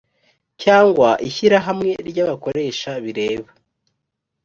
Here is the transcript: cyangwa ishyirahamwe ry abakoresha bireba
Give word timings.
cyangwa 0.63 1.09
ishyirahamwe 1.27 1.91
ry 2.09 2.17
abakoresha 2.23 2.91
bireba 3.03 3.49